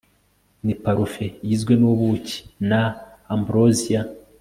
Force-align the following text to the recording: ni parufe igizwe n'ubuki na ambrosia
ni 0.65 0.73
parufe 0.83 1.25
igizwe 1.43 1.73
n'ubuki 1.81 2.37
na 2.69 2.81
ambrosia 3.33 4.01